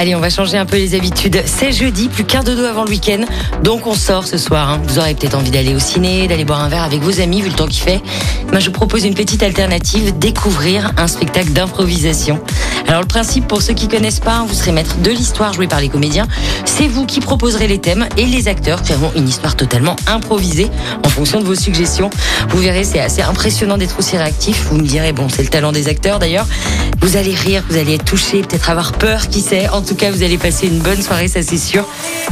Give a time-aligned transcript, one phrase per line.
[0.00, 1.42] Allez, on va changer un peu les habitudes.
[1.44, 3.24] C'est jeudi, plus qu'un dodo avant le week-end.
[3.64, 4.70] Donc on sort ce soir.
[4.70, 4.80] hein.
[4.86, 7.48] Vous aurez peut-être envie d'aller au ciné, d'aller boire un verre avec vos amis, vu
[7.48, 8.00] le temps qu'il fait.
[8.52, 12.38] Moi, je propose une petite alternative, découvrir un spectacle d'improvisation.
[12.86, 15.80] Alors le principe, pour ceux qui connaissent pas, vous serez maître de l'histoire jouée par
[15.80, 16.28] les comédiens.
[16.64, 20.70] C'est vous qui proposerez les thèmes et les acteurs créeront une histoire totalement improvisée
[21.04, 22.08] en fonction de vos suggestions.
[22.50, 24.68] Vous verrez, c'est assez impressionnant d'être aussi réactif.
[24.70, 26.46] Vous me direz, bon, c'est le talent des acteurs d'ailleurs.
[27.00, 29.68] Vous allez rire, vous allez être touché, peut-être avoir peur, qui sait.
[29.88, 31.82] En tout cas, vous allez passer une bonne soirée, ça c'est sûr.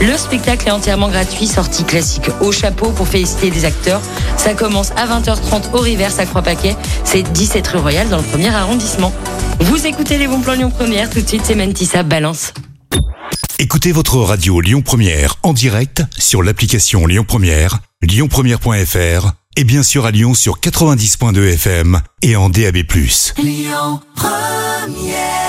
[0.00, 4.00] Le spectacle est entièrement gratuit, sortie classique au chapeau pour féliciter les acteurs.
[4.36, 6.76] Ça commence à 20h30 au Rivers à Croix-Paquet.
[7.02, 9.12] C'est 17 rue Royale dans le premier arrondissement.
[9.62, 12.54] Vous écoutez les bons plans Lyon Première, tout de suite c'est Mentissa Balance.
[13.58, 20.06] Écoutez votre radio Lyon Première en direct sur l'application Lyon Première, lyonpremière.fr et bien sûr
[20.06, 22.76] à Lyon sur 90.2 FM et en DAB+.
[23.42, 25.39] Lyon Première